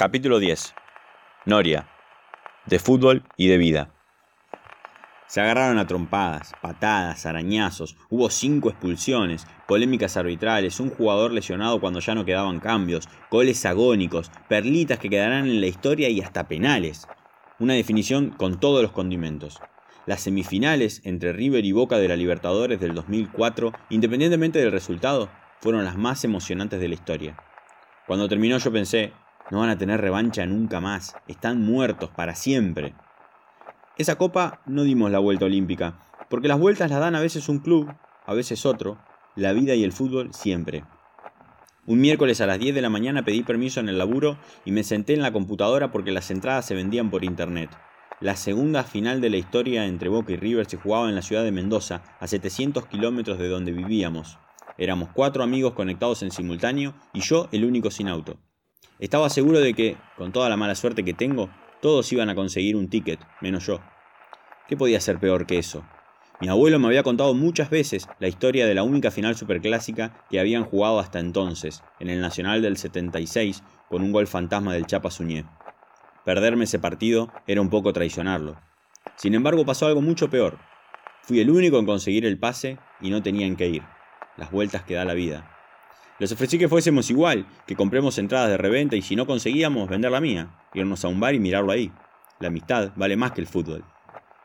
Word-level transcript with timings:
Capítulo 0.00 0.38
10. 0.38 0.74
Noria. 1.44 1.86
De 2.64 2.78
fútbol 2.78 3.22
y 3.36 3.48
de 3.48 3.58
vida. 3.58 3.92
Se 5.26 5.42
agarraron 5.42 5.76
a 5.76 5.86
trompadas, 5.86 6.54
patadas, 6.62 7.26
arañazos, 7.26 7.98
hubo 8.08 8.30
cinco 8.30 8.70
expulsiones, 8.70 9.46
polémicas 9.68 10.16
arbitrales, 10.16 10.80
un 10.80 10.88
jugador 10.88 11.32
lesionado 11.32 11.82
cuando 11.82 12.00
ya 12.00 12.14
no 12.14 12.24
quedaban 12.24 12.60
cambios, 12.60 13.10
goles 13.30 13.66
agónicos, 13.66 14.30
perlitas 14.48 14.98
que 14.98 15.10
quedarán 15.10 15.44
en 15.46 15.60
la 15.60 15.66
historia 15.66 16.08
y 16.08 16.22
hasta 16.22 16.48
penales. 16.48 17.06
Una 17.58 17.74
definición 17.74 18.30
con 18.30 18.58
todos 18.58 18.80
los 18.80 18.92
condimentos. 18.92 19.60
Las 20.06 20.22
semifinales 20.22 21.02
entre 21.04 21.34
River 21.34 21.66
y 21.66 21.72
Boca 21.72 21.98
de 21.98 22.08
la 22.08 22.16
Libertadores 22.16 22.80
del 22.80 22.94
2004, 22.94 23.72
independientemente 23.90 24.60
del 24.60 24.72
resultado, 24.72 25.28
fueron 25.60 25.84
las 25.84 25.98
más 25.98 26.24
emocionantes 26.24 26.80
de 26.80 26.88
la 26.88 26.94
historia. 26.94 27.36
Cuando 28.06 28.28
terminó 28.28 28.56
yo 28.56 28.72
pensé, 28.72 29.12
no 29.50 29.60
van 29.60 29.70
a 29.70 29.78
tener 29.78 30.00
revancha 30.00 30.46
nunca 30.46 30.80
más. 30.80 31.14
Están 31.28 31.60
muertos 31.60 32.10
para 32.10 32.34
siempre. 32.34 32.94
Esa 33.96 34.16
copa 34.16 34.62
no 34.66 34.84
dimos 34.84 35.10
la 35.10 35.18
vuelta 35.18 35.44
olímpica, 35.44 35.98
porque 36.28 36.48
las 36.48 36.58
vueltas 36.58 36.90
las 36.90 37.00
dan 37.00 37.14
a 37.14 37.20
veces 37.20 37.48
un 37.48 37.58
club, 37.58 37.92
a 38.24 38.34
veces 38.34 38.64
otro, 38.64 38.98
la 39.34 39.52
vida 39.52 39.74
y 39.74 39.84
el 39.84 39.92
fútbol 39.92 40.32
siempre. 40.32 40.84
Un 41.86 42.00
miércoles 42.00 42.40
a 42.40 42.46
las 42.46 42.58
10 42.58 42.74
de 42.74 42.82
la 42.82 42.90
mañana 42.90 43.24
pedí 43.24 43.42
permiso 43.42 43.80
en 43.80 43.88
el 43.88 43.98
laburo 43.98 44.38
y 44.64 44.70
me 44.70 44.84
senté 44.84 45.14
en 45.14 45.22
la 45.22 45.32
computadora 45.32 45.90
porque 45.90 46.12
las 46.12 46.30
entradas 46.30 46.66
se 46.66 46.74
vendían 46.74 47.10
por 47.10 47.24
internet. 47.24 47.70
La 48.20 48.36
segunda 48.36 48.84
final 48.84 49.20
de 49.20 49.30
la 49.30 49.38
historia 49.38 49.86
entre 49.86 50.10
Boca 50.10 50.32
y 50.32 50.36
River 50.36 50.66
se 50.66 50.76
jugaba 50.76 51.08
en 51.08 51.14
la 51.14 51.22
ciudad 51.22 51.42
de 51.42 51.52
Mendoza, 51.52 52.02
a 52.20 52.26
700 52.26 52.86
kilómetros 52.86 53.38
de 53.38 53.48
donde 53.48 53.72
vivíamos. 53.72 54.38
Éramos 54.78 55.08
cuatro 55.12 55.42
amigos 55.42 55.72
conectados 55.72 56.22
en 56.22 56.30
simultáneo 56.30 56.94
y 57.12 57.20
yo 57.20 57.48
el 57.50 57.64
único 57.64 57.90
sin 57.90 58.08
auto. 58.08 58.38
Estaba 59.00 59.30
seguro 59.30 59.60
de 59.60 59.72
que, 59.72 59.96
con 60.18 60.30
toda 60.30 60.50
la 60.50 60.58
mala 60.58 60.74
suerte 60.74 61.04
que 61.04 61.14
tengo, 61.14 61.48
todos 61.80 62.12
iban 62.12 62.28
a 62.28 62.34
conseguir 62.34 62.76
un 62.76 62.90
ticket, 62.90 63.18
menos 63.40 63.66
yo. 63.66 63.80
¿Qué 64.68 64.76
podía 64.76 65.00
ser 65.00 65.18
peor 65.18 65.46
que 65.46 65.58
eso? 65.58 65.86
Mi 66.38 66.48
abuelo 66.48 66.78
me 66.78 66.86
había 66.86 67.02
contado 67.02 67.32
muchas 67.32 67.70
veces 67.70 68.08
la 68.18 68.28
historia 68.28 68.66
de 68.66 68.74
la 68.74 68.82
única 68.82 69.10
final 69.10 69.36
superclásica 69.36 70.26
que 70.28 70.38
habían 70.38 70.64
jugado 70.64 70.98
hasta 70.98 71.18
entonces, 71.18 71.82
en 71.98 72.10
el 72.10 72.20
Nacional 72.20 72.60
del 72.60 72.76
76, 72.76 73.62
con 73.88 74.02
un 74.02 74.12
gol 74.12 74.26
fantasma 74.26 74.74
del 74.74 74.86
Chapa 74.86 75.10
Suñé. 75.10 75.46
Perderme 76.26 76.64
ese 76.64 76.78
partido 76.78 77.32
era 77.46 77.62
un 77.62 77.70
poco 77.70 77.94
traicionarlo. 77.94 78.60
Sin 79.16 79.34
embargo, 79.34 79.64
pasó 79.64 79.86
algo 79.86 80.02
mucho 80.02 80.28
peor. 80.28 80.58
Fui 81.22 81.40
el 81.40 81.50
único 81.50 81.78
en 81.78 81.86
conseguir 81.86 82.26
el 82.26 82.38
pase 82.38 82.78
y 83.00 83.08
no 83.08 83.22
tenían 83.22 83.56
que 83.56 83.68
ir. 83.68 83.82
Las 84.36 84.50
vueltas 84.50 84.82
que 84.82 84.94
da 84.94 85.06
la 85.06 85.14
vida. 85.14 85.59
Les 86.20 86.30
ofrecí 86.30 86.58
que 86.58 86.68
fuésemos 86.68 87.08
igual, 87.08 87.46
que 87.66 87.74
compremos 87.74 88.18
entradas 88.18 88.50
de 88.50 88.58
reventa 88.58 88.94
y 88.94 89.00
si 89.00 89.16
no 89.16 89.26
conseguíamos, 89.26 89.88
vender 89.88 90.12
la 90.12 90.20
mía, 90.20 90.50
irnos 90.74 91.02
a 91.02 91.08
un 91.08 91.18
bar 91.18 91.34
y 91.34 91.40
mirarlo 91.40 91.72
ahí. 91.72 91.90
La 92.40 92.48
amistad 92.48 92.92
vale 92.94 93.16
más 93.16 93.32
que 93.32 93.40
el 93.40 93.46
fútbol. 93.46 93.84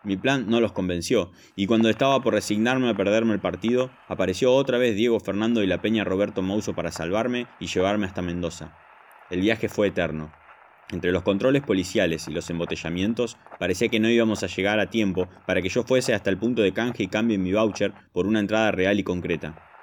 Mi 0.06 0.16
plan 0.16 0.46
no 0.48 0.62
los 0.62 0.72
convenció, 0.72 1.34
y 1.58 1.68
cuando 1.68 1.90
estaba 1.90 2.22
por 2.22 2.34
resignarme 2.34 2.90
a 2.90 2.94
perderme 2.94 3.34
el 3.34 3.42
partido, 3.42 3.92
apareció 4.08 4.54
otra 4.54 4.78
vez 4.78 4.96
Diego 4.96 5.20
Fernando 5.20 5.64
y 5.64 5.68
la 5.68 5.82
Peña 5.82 6.06
Roberto 6.06 6.42
Mouso 6.42 6.74
para 6.74 6.94
salvarme 6.94 7.48
y 7.60 7.68
llevarme 7.68 8.06
hasta 8.06 8.22
Mendoza. 8.22 8.78
El 9.30 9.42
viaje 9.42 9.68
fue 9.68 9.88
eterno. 9.88 10.32
Entre 10.92 11.12
los 11.12 11.24
controles 11.24 11.62
policiales 11.62 12.30
y 12.30 12.32
los 12.32 12.50
embotellamientos, 12.50 13.36
parecía 13.60 13.90
que 13.90 14.00
no 14.00 14.08
íbamos 14.08 14.44
a 14.44 14.48
llegar 14.48 14.80
a 14.80 14.90
tiempo 14.90 15.28
para 15.46 15.62
que 15.62 15.68
yo 15.68 15.84
fuese 15.84 16.14
hasta 16.14 16.30
el 16.30 16.38
punto 16.38 16.62
de 16.62 16.72
canje 16.72 17.04
y 17.04 17.08
cambie 17.08 17.38
mi 17.38 17.52
voucher 17.52 17.92
por 18.14 18.28
una 18.28 18.40
entrada 18.40 18.72
real 18.72 18.98
y 18.98 19.04
concreta. 19.04 19.75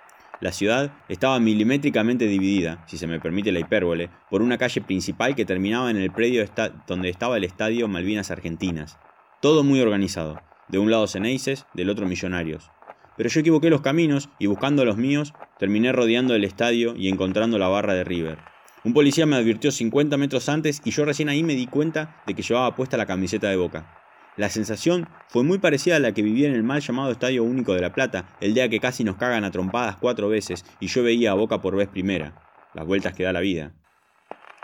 La 0.43 0.51
ciudad 0.51 0.91
estaba 1.09 1.39
milimétricamente 1.39 2.27
dividida, 2.27 2.83
si 2.89 2.99
se 2.99 3.07
me 3.07 3.21
permite 3.21 3.53
la 3.53 3.61
hipérbole, 3.61 4.11
por 4.29 4.43
una 4.43 4.59
calle 4.59 4.81
principal 4.81 5.37
que 5.37 5.45
terminaba 5.45 5.89
en 5.89 5.97
el 5.97 6.11
predio 6.11 6.45
donde 6.89 7.11
estaba 7.11 7.37
el 7.37 7.45
estadio 7.45 7.87
Malvinas 7.87 8.33
Argentinas. 8.33 8.99
Todo 9.41 9.63
muy 9.63 9.81
organizado. 9.81 10.41
De 10.67 10.81
un 10.81 10.91
lado 10.91 11.07
Ceneices, 11.07 11.67
del 11.75 11.91
otro 11.91 12.09
Millonarios. 12.09 12.73
Pero 13.17 13.29
yo 13.29 13.39
equivoqué 13.39 13.71
los 13.71 13.83
caminos 13.83 14.31
y 14.41 14.49
buscando 14.49 14.85
los 14.85 14.97
míos, 14.97 15.33
terminé 15.61 15.93
rodeando 15.93 16.35
el 16.35 16.43
estadio 16.43 16.97
y 16.97 17.09
encontrando 17.09 17.57
la 17.57 17.69
barra 17.69 17.95
de 17.95 18.03
River. 18.03 18.39
Un 18.83 18.95
policía 18.95 19.27
me 19.27 19.37
advirtió 19.37 19.71
50 19.71 20.17
metros 20.17 20.49
antes 20.49 20.83
y 20.85 20.91
yo 20.91 21.05
recién 21.05 21.29
ahí 21.29 21.45
me 21.45 21.55
di 21.55 21.69
cuenta 21.69 22.21
de 22.27 22.35
que 22.35 22.43
llevaba 22.43 22.75
puesta 22.75 22.97
la 22.97 23.07
camiseta 23.07 23.49
de 23.49 23.55
boca. 23.55 24.02
La 24.37 24.49
sensación 24.49 25.09
fue 25.29 25.45
muy 25.45 25.59
parecida 25.59 25.97
a 25.97 26.01
la 26.01 26.13
que 26.13 26.23
viví 26.23 26.47
en 26.47 26.55
el 26.55 26.63
mal 26.63 26.81
llamado 26.81 27.11
Estadio 27.11 27.45
Único 27.45 27.75
de 27.75 27.83
La 27.83 27.93
Plata, 27.93 28.35
el 28.41 28.55
día 28.55 28.71
que 28.71 28.81
casi 28.81 29.05
nos 29.05 29.17
cagan 29.17 29.45
a 29.45 29.51
trompadas 29.51 29.97
cuatro 29.97 30.31
veces 30.31 30.65
y 30.81 30.87
yo 30.87 31.03
veía 31.03 31.33
a 31.33 31.35
Boca 31.35 31.61
por 31.61 31.77
vez 31.77 31.89
primera, 31.89 32.35
las 32.73 32.87
vueltas 32.87 33.13
que 33.13 33.25
da 33.25 33.33
la 33.35 33.41
vida. 33.41 33.75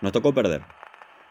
Nos 0.01 0.13
tocó 0.13 0.33
perder. 0.33 0.63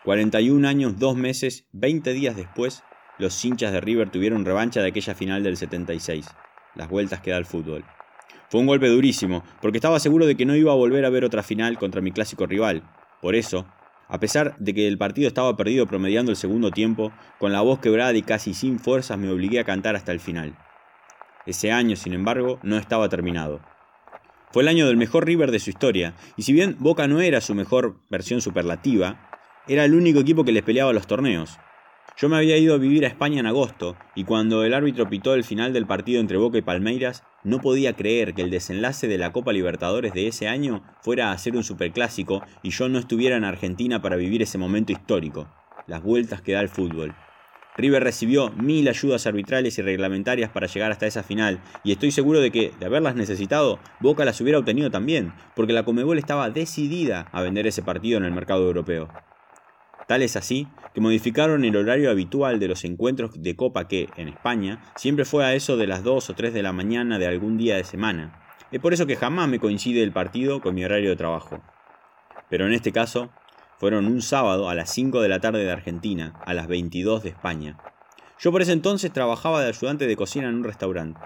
41 0.03 0.67
años, 0.67 0.99
dos 0.99 1.17
meses, 1.17 1.67
20 1.71 2.13
días 2.13 2.35
después, 2.35 2.83
los 3.17 3.43
hinchas 3.43 3.71
de 3.71 3.81
River 3.81 4.11
tuvieron 4.11 4.45
revancha 4.45 4.81
de 4.81 4.89
aquella 4.89 5.15
final 5.15 5.41
del 5.41 5.57
76, 5.57 6.27
las 6.75 6.89
vueltas 6.89 7.21
que 7.21 7.31
da 7.31 7.37
el 7.37 7.45
fútbol. 7.45 7.85
Fue 8.49 8.61
un 8.61 8.67
golpe 8.67 8.87
durísimo, 8.87 9.43
porque 9.61 9.79
estaba 9.79 9.99
seguro 9.99 10.27
de 10.27 10.37
que 10.37 10.45
no 10.45 10.55
iba 10.55 10.71
a 10.71 10.75
volver 10.75 11.05
a 11.05 11.09
ver 11.09 11.25
otra 11.25 11.41
final 11.41 11.79
contra 11.79 12.01
mi 12.01 12.11
clásico 12.11 12.45
rival. 12.45 12.83
Por 13.21 13.35
eso, 13.35 13.67
a 14.07 14.19
pesar 14.19 14.55
de 14.57 14.73
que 14.73 14.87
el 14.87 14.97
partido 14.97 15.27
estaba 15.27 15.55
perdido 15.57 15.87
promediando 15.87 16.31
el 16.31 16.37
segundo 16.37 16.71
tiempo, 16.71 17.11
con 17.39 17.51
la 17.51 17.61
voz 17.61 17.79
quebrada 17.79 18.13
y 18.13 18.21
casi 18.21 18.53
sin 18.53 18.79
fuerzas 18.79 19.17
me 19.17 19.29
obligué 19.29 19.59
a 19.59 19.63
cantar 19.63 19.95
hasta 19.95 20.11
el 20.11 20.19
final. 20.19 20.57
Ese 21.45 21.71
año, 21.71 21.95
sin 21.95 22.13
embargo, 22.13 22.59
no 22.63 22.77
estaba 22.77 23.09
terminado. 23.09 23.61
Fue 24.51 24.63
el 24.63 24.69
año 24.69 24.87
del 24.87 24.97
mejor 24.97 25.25
River 25.25 25.51
de 25.51 25.59
su 25.59 25.69
historia, 25.69 26.13
y 26.35 26.43
si 26.43 26.53
bien 26.53 26.77
Boca 26.79 27.07
no 27.07 27.21
era 27.21 27.41
su 27.41 27.53
mejor 27.53 27.97
versión 28.09 28.41
superlativa, 28.41 29.29
era 29.67 29.83
el 29.85 29.93
único 29.93 30.19
equipo 30.19 30.45
que 30.45 30.51
les 30.51 30.63
peleaba 30.63 30.93
los 30.93 31.07
torneos. 31.07 31.57
Yo 32.19 32.29
me 32.29 32.37
había 32.37 32.57
ido 32.57 32.73
a 32.73 32.79
vivir 32.79 33.05
a 33.05 33.09
España 33.09 33.39
en 33.39 33.45
agosto, 33.45 33.95
y 34.15 34.23
cuando 34.23 34.63
el 34.63 34.73
árbitro 34.73 35.07
pitó 35.07 35.35
el 35.35 35.43
final 35.43 35.71
del 35.71 35.85
partido 35.85 36.19
entre 36.19 36.37
Boca 36.37 36.57
y 36.57 36.63
Palmeiras, 36.63 37.23
no 37.43 37.61
podía 37.61 37.93
creer 37.93 38.33
que 38.33 38.41
el 38.41 38.49
desenlace 38.49 39.07
de 39.07 39.19
la 39.19 39.31
Copa 39.31 39.53
Libertadores 39.53 40.13
de 40.13 40.25
ese 40.25 40.47
año 40.47 40.81
fuera 41.01 41.31
a 41.31 41.37
ser 41.37 41.55
un 41.55 41.63
superclásico 41.63 42.41
y 42.63 42.71
yo 42.71 42.89
no 42.89 42.97
estuviera 42.97 43.37
en 43.37 43.43
Argentina 43.43 44.01
para 44.01 44.15
vivir 44.15 44.41
ese 44.41 44.57
momento 44.57 44.91
histórico, 44.91 45.47
las 45.85 46.01
vueltas 46.01 46.41
que 46.41 46.53
da 46.53 46.61
el 46.61 46.69
fútbol. 46.69 47.13
River 47.77 48.03
recibió 48.03 48.49
mil 48.49 48.87
ayudas 48.87 49.27
arbitrales 49.27 49.77
y 49.77 49.83
reglamentarias 49.83 50.49
para 50.49 50.65
llegar 50.65 50.91
hasta 50.91 51.05
esa 51.05 51.21
final, 51.21 51.61
y 51.83 51.91
estoy 51.91 52.09
seguro 52.09 52.39
de 52.39 52.49
que, 52.49 52.73
de 52.79 52.85
haberlas 52.87 53.13
necesitado, 53.13 53.77
Boca 53.99 54.25
las 54.25 54.41
hubiera 54.41 54.57
obtenido 54.57 54.89
también, 54.89 55.33
porque 55.55 55.73
la 55.73 55.85
Comebol 55.85 56.17
estaba 56.17 56.49
decidida 56.49 57.27
a 57.31 57.43
vender 57.43 57.67
ese 57.67 57.83
partido 57.83 58.17
en 58.17 58.25
el 58.25 58.31
mercado 58.31 58.65
europeo. 58.65 59.07
Tal 60.07 60.21
es 60.21 60.37
así 60.37 60.67
que 60.93 61.01
modificaron 61.01 61.65
el 61.65 61.75
horario 61.75 62.09
habitual 62.09 62.59
de 62.59 62.69
los 62.69 62.85
encuentros 62.85 63.31
de 63.41 63.55
copa 63.57 63.89
que, 63.89 64.09
en 64.15 64.29
España, 64.29 64.81
siempre 64.95 65.25
fue 65.25 65.45
a 65.45 65.53
eso 65.53 65.75
de 65.75 65.85
las 65.85 66.01
2 66.03 66.29
o 66.29 66.33
3 66.33 66.53
de 66.53 66.63
la 66.63 66.71
mañana 66.71 67.19
de 67.19 67.27
algún 67.27 67.57
día 67.57 67.75
de 67.75 67.83
semana. 67.83 68.41
Es 68.71 68.79
por 68.79 68.93
eso 68.93 69.05
que 69.05 69.17
jamás 69.17 69.49
me 69.49 69.59
coincide 69.59 70.01
el 70.01 70.13
partido 70.13 70.61
con 70.61 70.75
mi 70.75 70.85
horario 70.85 71.09
de 71.09 71.17
trabajo. 71.17 71.61
Pero 72.49 72.65
en 72.65 72.73
este 72.73 72.93
caso, 72.93 73.29
fueron 73.77 74.07
un 74.07 74.21
sábado 74.21 74.69
a 74.69 74.75
las 74.75 74.91
5 74.91 75.21
de 75.21 75.29
la 75.29 75.41
tarde 75.41 75.65
de 75.65 75.71
Argentina, 75.71 76.33
a 76.45 76.53
las 76.53 76.67
22 76.67 77.23
de 77.23 77.29
España. 77.29 77.77
Yo 78.39 78.51
por 78.53 78.61
ese 78.61 78.71
entonces 78.71 79.11
trabajaba 79.11 79.61
de 79.61 79.67
ayudante 79.67 80.07
de 80.07 80.15
cocina 80.15 80.47
en 80.47 80.55
un 80.55 80.63
restaurante. 80.63 81.19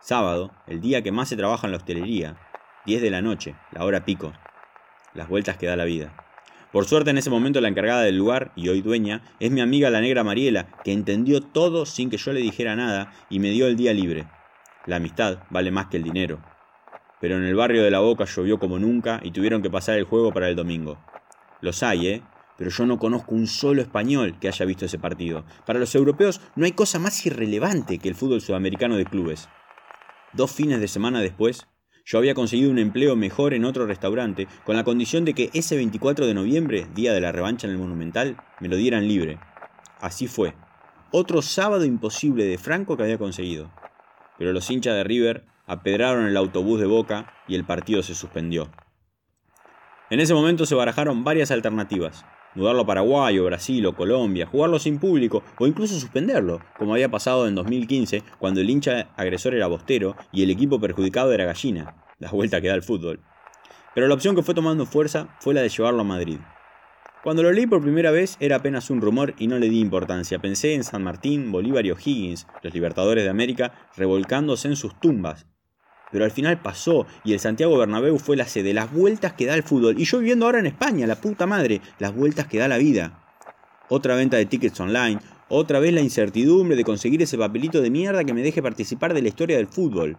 Sábado, 0.00 0.50
el 0.66 0.80
día 0.80 1.02
que 1.02 1.12
más 1.12 1.28
se 1.28 1.36
trabaja 1.36 1.66
en 1.66 1.70
la 1.70 1.76
hostelería. 1.76 2.36
10 2.84 3.00
de 3.00 3.10
la 3.10 3.22
noche, 3.22 3.54
la 3.70 3.84
hora 3.84 4.04
pico. 4.04 4.32
Las 5.14 5.28
vueltas 5.28 5.56
que 5.56 5.66
da 5.66 5.76
la 5.76 5.84
vida. 5.84 6.14
Por 6.74 6.86
suerte 6.86 7.10
en 7.10 7.18
ese 7.18 7.30
momento 7.30 7.60
la 7.60 7.68
encargada 7.68 8.02
del 8.02 8.18
lugar, 8.18 8.50
y 8.56 8.68
hoy 8.68 8.82
dueña, 8.82 9.22
es 9.38 9.52
mi 9.52 9.60
amiga 9.60 9.90
la 9.90 10.00
negra 10.00 10.24
Mariela, 10.24 10.66
que 10.82 10.90
entendió 10.90 11.40
todo 11.40 11.86
sin 11.86 12.10
que 12.10 12.16
yo 12.16 12.32
le 12.32 12.40
dijera 12.40 12.74
nada 12.74 13.12
y 13.30 13.38
me 13.38 13.50
dio 13.50 13.68
el 13.68 13.76
día 13.76 13.94
libre. 13.94 14.26
La 14.84 14.96
amistad 14.96 15.44
vale 15.50 15.70
más 15.70 15.86
que 15.86 15.98
el 15.98 16.02
dinero. 16.02 16.42
Pero 17.20 17.36
en 17.36 17.44
el 17.44 17.54
barrio 17.54 17.84
de 17.84 17.92
la 17.92 18.00
Boca 18.00 18.24
llovió 18.24 18.58
como 18.58 18.80
nunca 18.80 19.20
y 19.22 19.30
tuvieron 19.30 19.62
que 19.62 19.70
pasar 19.70 19.96
el 19.98 20.02
juego 20.02 20.32
para 20.32 20.48
el 20.48 20.56
domingo. 20.56 20.98
Los 21.60 21.84
hay, 21.84 22.08
¿eh? 22.08 22.22
Pero 22.58 22.70
yo 22.70 22.86
no 22.86 22.98
conozco 22.98 23.36
un 23.36 23.46
solo 23.46 23.80
español 23.80 24.40
que 24.40 24.48
haya 24.48 24.66
visto 24.66 24.86
ese 24.86 24.98
partido. 24.98 25.44
Para 25.64 25.78
los 25.78 25.94
europeos 25.94 26.40
no 26.56 26.64
hay 26.64 26.72
cosa 26.72 26.98
más 26.98 27.24
irrelevante 27.24 27.98
que 27.98 28.08
el 28.08 28.16
fútbol 28.16 28.40
sudamericano 28.40 28.96
de 28.96 29.04
clubes. 29.04 29.48
Dos 30.32 30.50
fines 30.50 30.80
de 30.80 30.88
semana 30.88 31.20
después, 31.20 31.68
yo 32.04 32.18
había 32.18 32.34
conseguido 32.34 32.70
un 32.70 32.78
empleo 32.78 33.16
mejor 33.16 33.54
en 33.54 33.64
otro 33.64 33.86
restaurante, 33.86 34.46
con 34.64 34.76
la 34.76 34.84
condición 34.84 35.24
de 35.24 35.34
que 35.34 35.50
ese 35.54 35.76
24 35.76 36.26
de 36.26 36.34
noviembre, 36.34 36.86
día 36.94 37.12
de 37.14 37.20
la 37.20 37.32
revancha 37.32 37.66
en 37.66 37.72
el 37.72 37.78
Monumental, 37.78 38.36
me 38.60 38.68
lo 38.68 38.76
dieran 38.76 39.08
libre. 39.08 39.38
Así 40.00 40.26
fue. 40.26 40.54
Otro 41.10 41.40
sábado 41.40 41.84
imposible 41.84 42.44
de 42.44 42.58
Franco 42.58 42.96
que 42.96 43.04
había 43.04 43.18
conseguido. 43.18 43.70
Pero 44.38 44.52
los 44.52 44.70
hinchas 44.70 44.94
de 44.94 45.04
River 45.04 45.44
apedraron 45.66 46.26
el 46.26 46.36
autobús 46.36 46.78
de 46.78 46.86
Boca 46.86 47.32
y 47.48 47.54
el 47.54 47.64
partido 47.64 48.02
se 48.02 48.14
suspendió. 48.14 48.70
En 50.10 50.20
ese 50.20 50.34
momento 50.34 50.66
se 50.66 50.74
barajaron 50.74 51.24
varias 51.24 51.50
alternativas. 51.50 52.26
Mudarlo 52.54 52.82
a 52.82 52.86
Paraguay 52.86 53.38
o 53.38 53.44
Brasil 53.44 53.84
o 53.86 53.94
Colombia, 53.94 54.46
jugarlo 54.46 54.78
sin 54.78 54.98
público 54.98 55.42
o 55.58 55.66
incluso 55.66 55.98
suspenderlo, 55.98 56.60
como 56.78 56.94
había 56.94 57.10
pasado 57.10 57.48
en 57.48 57.54
2015 57.54 58.22
cuando 58.38 58.60
el 58.60 58.70
hincha 58.70 59.08
agresor 59.16 59.54
era 59.54 59.66
Bostero 59.66 60.16
y 60.32 60.42
el 60.42 60.50
equipo 60.50 60.80
perjudicado 60.80 61.32
era 61.32 61.44
Gallina, 61.44 61.96
la 62.18 62.30
vuelta 62.30 62.60
que 62.60 62.68
da 62.68 62.74
el 62.74 62.82
fútbol. 62.82 63.20
Pero 63.94 64.08
la 64.08 64.14
opción 64.14 64.34
que 64.34 64.42
fue 64.42 64.54
tomando 64.54 64.86
fuerza 64.86 65.36
fue 65.40 65.54
la 65.54 65.62
de 65.62 65.68
llevarlo 65.68 66.02
a 66.02 66.04
Madrid. 66.04 66.38
Cuando 67.24 67.42
lo 67.42 67.52
leí 67.52 67.66
por 67.66 67.80
primera 67.80 68.10
vez 68.10 68.36
era 68.38 68.56
apenas 68.56 68.90
un 68.90 69.00
rumor 69.00 69.34
y 69.38 69.46
no 69.46 69.58
le 69.58 69.70
di 69.70 69.80
importancia. 69.80 70.40
Pensé 70.40 70.74
en 70.74 70.84
San 70.84 71.02
Martín, 71.02 71.50
Bolívar 71.50 71.86
y 71.86 71.90
O'Higgins, 71.90 72.46
los 72.62 72.74
libertadores 72.74 73.24
de 73.24 73.30
América, 73.30 73.72
revolcándose 73.96 74.68
en 74.68 74.76
sus 74.76 75.00
tumbas. 75.00 75.46
Pero 76.14 76.26
al 76.26 76.30
final 76.30 76.62
pasó 76.62 77.08
y 77.24 77.32
el 77.32 77.40
Santiago 77.40 77.76
Bernabéu 77.76 78.20
fue 78.20 78.36
la 78.36 78.46
sede, 78.46 78.72
las 78.72 78.92
vueltas 78.92 79.32
que 79.32 79.46
da 79.46 79.56
el 79.56 79.64
fútbol. 79.64 80.00
Y 80.00 80.04
yo 80.04 80.20
viviendo 80.20 80.46
ahora 80.46 80.60
en 80.60 80.66
España, 80.66 81.08
la 81.08 81.16
puta 81.16 81.44
madre, 81.44 81.80
las 81.98 82.14
vueltas 82.14 82.46
que 82.46 82.56
da 82.56 82.68
la 82.68 82.78
vida. 82.78 83.20
Otra 83.88 84.14
venta 84.14 84.36
de 84.36 84.46
tickets 84.46 84.78
online, 84.78 85.18
otra 85.48 85.80
vez 85.80 85.92
la 85.92 86.02
incertidumbre 86.02 86.76
de 86.76 86.84
conseguir 86.84 87.20
ese 87.20 87.36
papelito 87.36 87.82
de 87.82 87.90
mierda 87.90 88.22
que 88.22 88.32
me 88.32 88.42
deje 88.42 88.62
participar 88.62 89.12
de 89.12 89.22
la 89.22 89.28
historia 89.28 89.56
del 89.56 89.66
fútbol. 89.66 90.16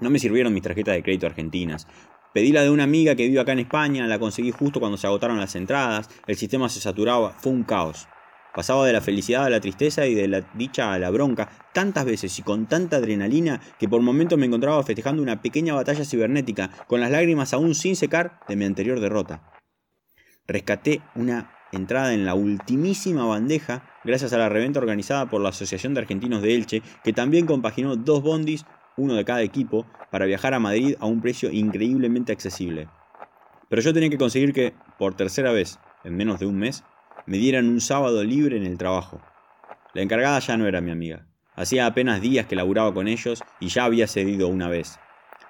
No 0.00 0.08
me 0.08 0.18
sirvieron 0.18 0.54
mis 0.54 0.62
tarjetas 0.62 0.94
de 0.94 1.02
crédito 1.02 1.26
argentinas. 1.26 1.86
Pedí 2.32 2.50
la 2.50 2.62
de 2.62 2.70
una 2.70 2.84
amiga 2.84 3.14
que 3.14 3.28
vive 3.28 3.38
acá 3.38 3.52
en 3.52 3.58
España, 3.58 4.06
la 4.06 4.18
conseguí 4.18 4.52
justo 4.52 4.80
cuando 4.80 4.96
se 4.96 5.06
agotaron 5.06 5.38
las 5.38 5.54
entradas, 5.54 6.08
el 6.26 6.36
sistema 6.36 6.70
se 6.70 6.80
saturaba, 6.80 7.32
fue 7.32 7.52
un 7.52 7.62
caos. 7.62 8.08
Pasaba 8.56 8.86
de 8.86 8.94
la 8.94 9.02
felicidad 9.02 9.44
a 9.44 9.50
la 9.50 9.60
tristeza 9.60 10.06
y 10.06 10.14
de 10.14 10.28
la 10.28 10.40
dicha 10.54 10.94
a 10.94 10.98
la 10.98 11.10
bronca 11.10 11.50
tantas 11.74 12.06
veces 12.06 12.38
y 12.38 12.42
con 12.42 12.64
tanta 12.64 12.96
adrenalina 12.96 13.60
que 13.78 13.86
por 13.86 14.00
momentos 14.00 14.38
me 14.38 14.46
encontraba 14.46 14.82
festejando 14.82 15.22
una 15.22 15.42
pequeña 15.42 15.74
batalla 15.74 16.06
cibernética, 16.06 16.70
con 16.86 17.02
las 17.02 17.10
lágrimas 17.10 17.52
aún 17.52 17.74
sin 17.74 17.96
secar 17.96 18.40
de 18.48 18.56
mi 18.56 18.64
anterior 18.64 18.98
derrota. 18.98 19.52
Rescaté 20.46 21.02
una 21.14 21.52
entrada 21.70 22.14
en 22.14 22.24
la 22.24 22.34
ultimísima 22.34 23.26
bandeja 23.26 23.84
gracias 24.04 24.32
a 24.32 24.38
la 24.38 24.48
reventa 24.48 24.80
organizada 24.80 25.28
por 25.28 25.42
la 25.42 25.50
Asociación 25.50 25.92
de 25.92 26.00
Argentinos 26.00 26.40
de 26.40 26.54
Elche, 26.54 26.82
que 27.04 27.12
también 27.12 27.44
compaginó 27.44 27.94
dos 27.94 28.22
bondis 28.22 28.64
uno 28.96 29.16
de 29.16 29.26
cada 29.26 29.42
equipo, 29.42 29.84
para 30.10 30.24
viajar 30.24 30.54
a 30.54 30.60
Madrid 30.60 30.96
a 30.98 31.04
un 31.04 31.20
precio 31.20 31.50
increíblemente 31.52 32.32
accesible. 32.32 32.88
Pero 33.68 33.82
yo 33.82 33.92
tenía 33.92 34.08
que 34.08 34.16
conseguir 34.16 34.54
que, 34.54 34.72
por 34.98 35.14
tercera 35.14 35.52
vez, 35.52 35.78
en 36.04 36.16
menos 36.16 36.40
de 36.40 36.46
un 36.46 36.56
mes, 36.56 36.84
me 37.26 37.38
dieran 37.38 37.68
un 37.68 37.80
sábado 37.80 38.24
libre 38.24 38.56
en 38.56 38.64
el 38.64 38.78
trabajo. 38.78 39.20
La 39.94 40.02
encargada 40.02 40.38
ya 40.38 40.56
no 40.56 40.66
era 40.66 40.80
mi 40.80 40.90
amiga. 40.90 41.26
Hacía 41.54 41.86
apenas 41.86 42.20
días 42.20 42.46
que 42.46 42.56
laburaba 42.56 42.92
con 42.92 43.08
ellos 43.08 43.42
y 43.60 43.68
ya 43.68 43.84
había 43.84 44.06
cedido 44.06 44.48
una 44.48 44.68
vez. 44.68 44.98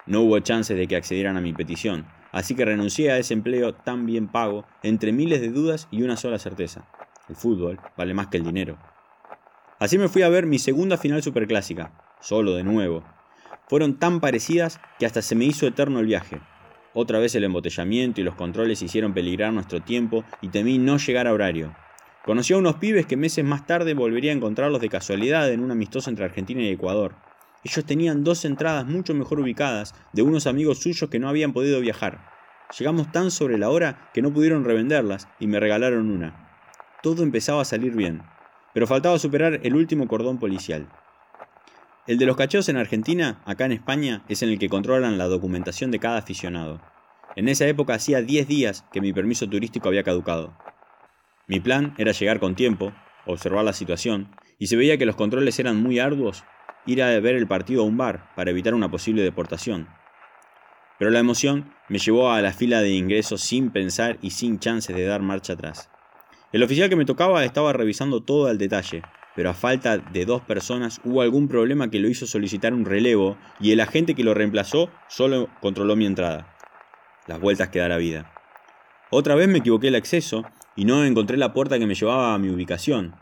No 0.07 0.21
hubo 0.21 0.39
chances 0.41 0.77
de 0.77 0.87
que 0.87 0.97
accedieran 0.97 1.37
a 1.37 1.41
mi 1.41 1.53
petición, 1.53 2.07
así 2.33 2.55
que 2.55 2.65
renuncié 2.65 3.11
a 3.11 3.19
ese 3.19 3.35
empleo 3.35 3.75
tan 3.75 4.07
bien 4.07 4.29
pago, 4.29 4.65
entre 4.83 5.13
miles 5.13 5.41
de 5.41 5.51
dudas 5.51 5.89
y 5.91 6.03
una 6.03 6.17
sola 6.17 6.39
certeza. 6.39 6.89
El 7.29 7.37
fútbol 7.37 7.81
vale 7.97 8.15
más 8.15 8.29
que 8.29 8.37
el 8.37 8.45
dinero. 8.45 8.79
Así 9.79 9.99
me 9.99 10.09
fui 10.09 10.23
a 10.23 10.29
ver 10.29 10.47
mi 10.47 10.59
segunda 10.59 10.97
final 10.97 11.23
superclásica, 11.23 11.93
solo 12.21 12.55
de 12.55 12.65
nuevo, 12.65 13.05
fueron 13.69 13.99
tan 13.99 14.21
parecidas 14.21 14.81
que 14.99 15.07
hasta 15.07 15.23
se 15.23 15.35
me 15.35 15.45
hizo 15.45 15.67
eterno 15.67 16.01
el 16.01 16.07
viaje. 16.07 16.41
Otra 16.99 17.19
vez 17.19 17.35
el 17.35 17.45
embotellamiento 17.45 18.23
y 18.23 18.25
los 18.25 18.37
controles 18.37 18.81
hicieron 18.81 19.13
peligrar 19.13 19.53
nuestro 19.53 19.81
tiempo 19.83 20.25
y 20.41 20.49
temí 20.49 20.79
no 20.79 20.97
llegar 20.97 21.27
a 21.27 21.35
horario. 21.35 21.77
Conocí 22.25 22.55
a 22.55 22.57
unos 22.57 22.77
pibes 22.77 23.05
que 23.05 23.19
meses 23.19 23.45
más 23.45 23.67
tarde 23.67 23.93
volvería 23.93 24.33
a 24.33 24.35
encontrarlos 24.35 24.81
de 24.81 24.89
casualidad 24.89 25.53
en 25.53 25.61
un 25.61 25.71
amistoso 25.71 26.09
entre 26.09 26.25
Argentina 26.25 26.63
y 26.63 26.71
Ecuador. 26.71 27.15
Ellos 27.65 27.85
tenían 27.85 28.25
dos 28.25 28.47
entradas 28.47 28.87
mucho 28.87 29.13
mejor 29.13 29.41
ubicadas 29.41 29.95
de 30.15 30.23
unos 30.23 30.47
amigos 30.47 30.79
suyos 30.79 31.11
que 31.11 31.19
no 31.19 31.29
habían 31.29 31.53
podido 31.53 31.81
viajar. 31.81 32.31
Llegamos 32.79 33.13
tan 33.13 33.31
sobre 33.31 33.59
la 33.59 33.69
hora 33.69 34.09
que 34.15 34.23
no 34.23 34.33
pudieron 34.33 34.65
revenderlas 34.65 35.29
y 35.39 35.49
me 35.49 35.61
regalaron 35.61 36.11
una. 36.11 36.49
Todo 37.03 37.23
empezaba 37.23 37.61
a 37.61 37.67
salir 37.67 37.93
bien, 37.95 38.23
pero 38.73 38.87
faltaba 38.87 39.19
superar 39.19 39.61
el 39.65 39.77
último 39.77 40.09
cordón 40.09 40.39
policial. 40.39 40.89
El 42.07 42.19
de 42.19 42.27
los 42.27 42.37
cacheos 42.37 42.69
en 42.69 42.77
Argentina, 42.77 43.41
acá 43.47 43.65
en 43.65 43.73
España, 43.73 44.23
es 44.29 44.43
en 44.43 44.51
el 44.51 44.61
que 44.61 44.69
controlan 44.69 45.19
la 45.19 45.27
documentación 45.27 45.91
de 45.91 45.99
cada 45.99 46.19
aficionado. 46.19 46.81
En 47.35 47.49
esa 47.49 47.67
época 47.67 47.95
hacía 47.95 48.23
10 48.23 48.47
días 48.47 48.85
que 48.93 49.01
mi 49.01 49.13
permiso 49.13 49.49
turístico 49.49 49.89
había 49.89 50.05
caducado. 50.05 50.57
Mi 51.49 51.59
plan 51.59 51.95
era 51.99 52.13
llegar 52.13 52.39
con 52.39 52.55
tiempo, 52.55 52.93
observar 53.27 53.65
la 53.65 53.73
situación, 53.73 54.31
y 54.57 54.69
si 54.69 54.77
veía 54.77 54.99
que 54.99 55.07
los 55.07 55.17
controles 55.17 55.59
eran 55.59 55.83
muy 55.83 55.99
arduos, 55.99 56.45
ir 56.87 57.03
a 57.03 57.19
ver 57.19 57.35
el 57.35 57.49
partido 57.49 57.83
a 57.83 57.87
un 57.87 57.97
bar 57.97 58.31
para 58.37 58.53
evitar 58.53 58.75
una 58.75 58.89
posible 58.89 59.23
deportación. 59.23 59.89
Pero 61.01 61.11
la 61.11 61.19
emoción 61.19 61.75
me 61.89 61.99
llevó 61.99 62.31
a 62.31 62.41
la 62.41 62.53
fila 62.53 62.83
de 62.83 62.91
ingresos 62.91 63.41
sin 63.41 63.71
pensar 63.71 64.17
y 64.23 64.31
sin 64.31 64.61
chances 64.61 64.95
de 64.95 65.05
dar 65.05 65.23
marcha 65.23 65.55
atrás. 65.55 65.91
El 66.53 66.63
oficial 66.63 66.89
que 66.89 66.97
me 66.97 67.05
tocaba 67.05 67.45
estaba 67.45 67.73
revisando 67.73 68.23
todo 68.23 68.47
al 68.47 68.59
detalle, 68.59 69.03
pero 69.37 69.51
a 69.51 69.55
falta 69.55 69.99
de 69.99 70.25
dos 70.25 70.41
personas 70.41 70.99
hubo 71.05 71.21
algún 71.21 71.47
problema 71.47 71.91
que 71.91 72.01
lo 72.01 72.09
hizo 72.09 72.27
solicitar 72.27 72.73
un 72.73 72.87
relevo 72.87 73.37
y 73.61 73.71
el 73.71 73.81
agente 73.81 74.15
que 74.15 74.25
lo 74.25 74.33
reemplazó 74.33 74.91
solo 75.09 75.51
controló 75.61 75.95
mi 75.95 76.07
entrada. 76.07 76.57
Las 77.27 77.39
vueltas 77.39 77.69
que 77.69 77.79
da 77.79 77.89
la 77.89 77.99
vida. 77.99 78.33
Otra 79.11 79.35
vez 79.35 79.47
me 79.47 79.59
equivoqué 79.59 79.89
el 79.89 79.95
acceso 79.95 80.45
y 80.75 80.87
no 80.87 81.05
encontré 81.05 81.37
la 81.37 81.53
puerta 81.53 81.79
que 81.79 81.87
me 81.87 81.95
llevaba 81.95 82.35
a 82.35 82.39
mi 82.39 82.49
ubicación. 82.49 83.15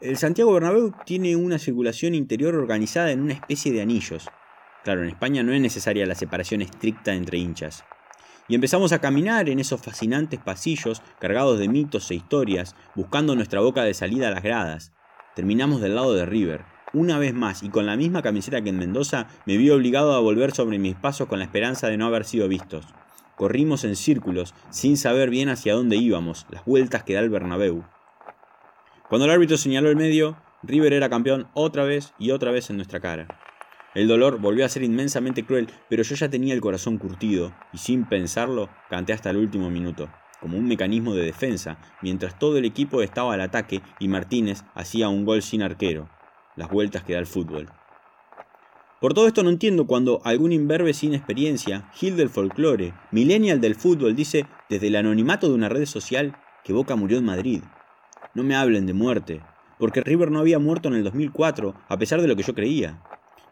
El 0.00 0.16
Santiago 0.16 0.52
Bernabéu 0.52 0.92
tiene 1.06 1.36
una 1.36 1.58
circulación 1.58 2.14
interior 2.14 2.54
organizada 2.56 3.12
en 3.12 3.20
una 3.20 3.34
especie 3.34 3.72
de 3.72 3.80
anillos. 3.80 4.28
Claro, 4.82 5.02
en 5.02 5.10
España 5.10 5.42
no 5.42 5.52
es 5.52 5.60
necesaria 5.60 6.04
la 6.04 6.14
separación 6.14 6.62
estricta 6.62 7.14
entre 7.14 7.38
hinchas. 7.38 7.84
Y 8.48 8.56
empezamos 8.56 8.92
a 8.92 9.00
caminar 9.00 9.48
en 9.48 9.60
esos 9.60 9.80
fascinantes 9.80 10.40
pasillos 10.40 11.02
cargados 11.20 11.60
de 11.60 11.68
mitos 11.68 12.10
e 12.10 12.16
historias, 12.16 12.74
buscando 12.96 13.36
nuestra 13.36 13.60
boca 13.60 13.84
de 13.84 13.94
salida 13.94 14.28
a 14.28 14.32
las 14.32 14.42
gradas. 14.42 14.92
Terminamos 15.34 15.80
del 15.80 15.94
lado 15.94 16.12
de 16.14 16.26
River. 16.26 16.64
Una 16.92 17.16
vez 17.18 17.34
más, 17.34 17.62
y 17.62 17.68
con 17.68 17.86
la 17.86 17.96
misma 17.96 18.20
camiseta 18.20 18.62
que 18.62 18.70
en 18.70 18.78
Mendoza, 18.78 19.28
me 19.46 19.56
vi 19.56 19.70
obligado 19.70 20.12
a 20.12 20.18
volver 20.18 20.50
sobre 20.50 20.80
mis 20.80 20.96
pasos 20.96 21.28
con 21.28 21.38
la 21.38 21.44
esperanza 21.44 21.86
de 21.86 21.96
no 21.96 22.06
haber 22.06 22.24
sido 22.24 22.48
vistos. 22.48 22.84
Corrimos 23.36 23.84
en 23.84 23.94
círculos, 23.94 24.54
sin 24.70 24.96
saber 24.96 25.30
bien 25.30 25.48
hacia 25.48 25.74
dónde 25.74 25.96
íbamos, 25.96 26.46
las 26.50 26.64
vueltas 26.64 27.04
que 27.04 27.14
da 27.14 27.20
el 27.20 27.30
Bernabéu. 27.30 27.84
Cuando 29.08 29.26
el 29.26 29.30
árbitro 29.30 29.56
señaló 29.56 29.88
el 29.88 29.96
medio, 29.96 30.36
River 30.64 30.94
era 30.94 31.08
campeón 31.08 31.46
otra 31.54 31.84
vez 31.84 32.12
y 32.18 32.32
otra 32.32 32.50
vez 32.50 32.68
en 32.70 32.76
nuestra 32.76 32.98
cara. 32.98 33.28
El 33.94 34.08
dolor 34.08 34.40
volvió 34.40 34.64
a 34.64 34.68
ser 34.68 34.82
inmensamente 34.82 35.46
cruel, 35.46 35.68
pero 35.88 36.02
yo 36.02 36.16
ya 36.16 36.28
tenía 36.28 36.54
el 36.54 36.60
corazón 36.60 36.98
curtido, 36.98 37.52
y 37.72 37.78
sin 37.78 38.04
pensarlo, 38.04 38.68
canté 38.88 39.12
hasta 39.12 39.30
el 39.30 39.36
último 39.36 39.70
minuto 39.70 40.08
como 40.40 40.56
un 40.56 40.66
mecanismo 40.66 41.14
de 41.14 41.24
defensa, 41.24 41.78
mientras 42.02 42.38
todo 42.38 42.58
el 42.58 42.64
equipo 42.64 43.02
estaba 43.02 43.34
al 43.34 43.40
ataque 43.40 43.82
y 43.98 44.08
Martínez 44.08 44.64
hacía 44.74 45.08
un 45.08 45.24
gol 45.24 45.42
sin 45.42 45.62
arquero, 45.62 46.08
las 46.56 46.70
vueltas 46.70 47.02
que 47.04 47.12
da 47.12 47.18
el 47.18 47.26
fútbol. 47.26 47.68
Por 49.00 49.14
todo 49.14 49.26
esto 49.26 49.42
no 49.42 49.48
entiendo 49.48 49.86
cuando 49.86 50.20
algún 50.24 50.52
imberbe 50.52 50.92
sin 50.92 51.14
experiencia, 51.14 51.88
Gil 51.94 52.16
del 52.16 52.28
folclore, 52.28 52.92
millennial 53.10 53.60
del 53.60 53.74
fútbol, 53.74 54.14
dice 54.14 54.46
desde 54.68 54.88
el 54.88 54.96
anonimato 54.96 55.48
de 55.48 55.54
una 55.54 55.70
red 55.70 55.86
social 55.86 56.36
que 56.64 56.74
Boca 56.74 56.96
murió 56.96 57.16
en 57.16 57.24
Madrid. 57.24 57.62
No 58.34 58.42
me 58.42 58.54
hablen 58.54 58.84
de 58.84 58.92
muerte, 58.92 59.40
porque 59.78 60.02
River 60.02 60.30
no 60.30 60.40
había 60.40 60.58
muerto 60.58 60.88
en 60.88 60.96
el 60.96 61.04
2004, 61.04 61.74
a 61.88 61.96
pesar 61.96 62.20
de 62.20 62.28
lo 62.28 62.36
que 62.36 62.42
yo 62.42 62.54
creía. 62.54 63.02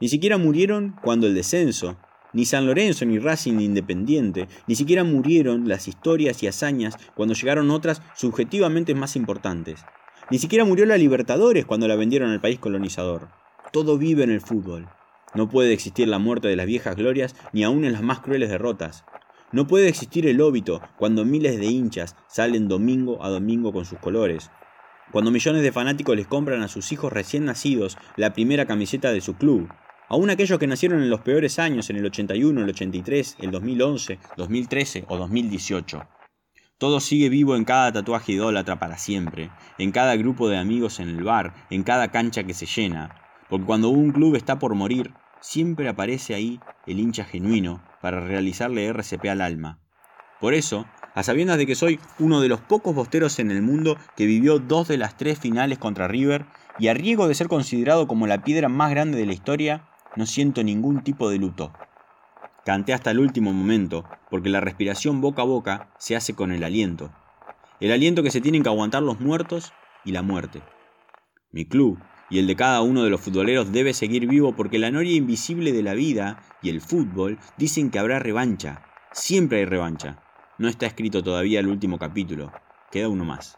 Ni 0.01 0.09
siquiera 0.09 0.37
murieron 0.37 0.95
cuando 1.03 1.27
el 1.27 1.35
descenso, 1.35 1.97
ni 2.33 2.45
San 2.45 2.67
Lorenzo, 2.67 3.05
ni 3.05 3.19
Racing, 3.19 3.55
ni 3.55 3.65
Independiente, 3.65 4.49
ni 4.67 4.75
siquiera 4.75 5.05
murieron 5.05 5.69
las 5.69 5.89
historias 5.89 6.43
y 6.43 6.47
hazañas 6.47 6.97
cuando 7.15 7.35
llegaron 7.35 7.71
otras 7.71 8.03
subjetivamente 8.15 8.95
más 8.95 9.17
importantes. 9.17 9.85
Ni 10.31 10.39
siquiera 10.39 10.65
murió 10.65 10.85
la 10.85 10.99
Libertadores 10.99 11.65
cuando 11.65 11.89
la 11.89 11.97
vendieron 11.97 12.31
al 12.31 12.41
país 12.41 12.59
colonizador. 12.59 13.29
Todo 13.73 13.97
vive 13.97 14.25
en 14.25 14.31
el 14.31 14.41
fútbol. 14.41 14.89
No 15.35 15.49
puede 15.49 15.73
existir 15.73 16.09
la 16.09 16.19
muerte 16.19 16.49
de 16.49 16.57
las 16.57 16.67
viejas 16.67 16.97
glorias 16.97 17.35
ni 17.53 17.65
aun 17.65 17.85
en 17.85 17.93
las 17.93 18.03
más 18.03 18.21
crueles 18.21 18.51
derrotas. 18.51 19.05
No 19.53 19.67
puede 19.67 19.89
existir 19.89 20.27
el 20.27 20.41
óbito 20.43 20.83
cuando 20.99 21.25
miles 21.25 21.59
de 21.59 21.67
hinchas 21.67 22.17
salen 22.29 22.69
domingo 22.69 23.25
a 23.25 23.31
domingo 23.31 23.73
con 23.73 23.87
sus 23.87 23.99
colores. 23.99 24.51
Cuando 25.11 25.31
millones 25.31 25.63
de 25.63 25.73
fanáticos 25.73 26.17
les 26.17 26.27
compran 26.27 26.61
a 26.63 26.69
sus 26.69 26.93
hijos 26.93 27.13
recién 27.13 27.47
nacidos 27.47 27.97
la 28.17 28.35
primera 28.35 28.67
camiseta 28.67 29.11
de 29.11 29.23
su 29.23 29.37
club. 29.37 29.69
Aún 30.11 30.31
aquellos 30.31 30.59
que 30.59 30.67
nacieron 30.67 31.03
en 31.03 31.11
los 31.11 31.21
peores 31.21 31.59
años, 31.59 31.91
en 31.91 31.97
el 31.97 32.07
81, 32.07 32.63
el 32.63 32.71
83, 32.71 33.37
el 33.41 33.51
2011, 33.51 34.19
2013 34.39 35.05
o 35.07 35.19
2018. 35.19 36.03
Todo 36.79 37.01
sigue 37.01 37.29
vivo 37.29 37.57
en 37.57 37.65
cada 37.65 37.93
tatuaje 37.93 38.33
idólatra 38.33 38.79
para 38.79 38.97
siempre, 38.97 39.51
en 39.77 39.93
cada 39.93 40.17
grupo 40.17 40.49
de 40.49 40.57
amigos 40.57 40.99
en 41.01 41.11
el 41.11 41.25
bar, 41.25 41.55
en 41.69 41.83
cada 41.83 42.09
cancha 42.09 42.45
que 42.45 42.55
se 42.55 42.65
llena, 42.65 43.11
porque 43.51 43.67
cuando 43.67 43.91
un 43.91 44.13
club 44.13 44.35
está 44.37 44.59
por 44.59 44.75
morir, 44.75 45.13
siempre 45.41 45.89
aparece 45.89 46.35
ahí 46.35 46.59
el 46.87 47.01
hincha 47.01 47.25
genuino 47.25 47.83
para 48.01 48.21
realizarle 48.21 48.87
RCP 48.87 49.27
al 49.27 49.43
alma. 49.43 49.79
Por 50.41 50.55
eso, 50.55 50.87
a 51.15 51.23
sabiendas 51.23 51.59
de 51.59 51.67
que 51.67 51.75
soy 51.75 52.01
uno 52.19 52.41
de 52.41 52.49
los 52.49 52.61
pocos 52.61 52.95
bosteros 52.95 53.39
en 53.41 53.51
el 53.51 53.61
mundo 53.61 53.99
que 54.17 54.25
vivió 54.25 54.59
dos 54.59 54.89
de 54.89 54.97
las 54.97 55.19
tres 55.19 55.39
finales 55.39 55.79
contra 55.79 56.09
River, 56.09 56.47
y 56.79 56.89
a 56.89 56.95
riesgo 56.95 57.27
de 57.27 57.35
ser 57.35 57.49
considerado 57.49 58.07
como 58.07 58.27
la 58.27 58.45
piedra 58.45 58.69
más 58.69 58.91
grande 58.91 59.19
de 59.19 59.27
la 59.27 59.33
historia, 59.33 59.89
no 60.17 60.27
siento 60.27 60.63
ningún 60.63 61.03
tipo 61.03 61.31
de 61.31 61.39
luto. 61.39 61.73
Canté 62.65 62.93
hasta 62.93 63.11
el 63.11 63.19
último 63.19 63.53
momento, 63.53 64.05
porque 64.31 64.51
la 64.51 64.61
respiración 64.61 65.21
boca 65.21 65.43
a 65.43 65.47
boca 65.47 65.91
se 65.99 66.17
hace 66.17 66.35
con 66.35 66.53
el 66.53 66.65
aliento. 66.65 67.13
El 67.81 67.93
aliento 67.93 68.23
que 68.23 68.31
se 68.31 68.41
tienen 68.41 68.63
que 68.63 68.69
aguantar 68.69 69.03
los 69.03 69.21
muertos 69.21 69.73
y 70.05 70.13
la 70.13 70.23
muerte. 70.23 70.63
Mi 71.53 71.65
club 71.65 71.99
y 72.31 72.39
el 72.39 72.47
de 72.47 72.57
cada 72.57 72.83
uno 72.83 73.05
de 73.05 73.11
los 73.11 73.21
futboleros 73.21 73.73
debe 73.73 73.95
seguir 73.95 74.27
vivo 74.27 74.55
porque 74.55 74.79
la 74.79 74.91
noria 74.91 75.17
invisible 75.17 75.73
de 75.73 75.83
la 75.83 75.95
vida 75.95 76.43
y 76.61 76.69
el 76.69 76.81
fútbol 76.81 77.39
dicen 77.57 77.91
que 77.91 77.99
habrá 77.99 78.19
revancha. 78.19 78.83
Siempre 79.13 79.59
hay 79.59 79.65
revancha. 79.65 80.23
No 80.59 80.69
está 80.69 80.87
escrito 80.87 81.23
todavía 81.23 81.61
el 81.61 81.69
último 81.69 81.99
capítulo. 81.99 82.53
Queda 82.91 83.09
uno 83.09 83.25
más. 83.25 83.57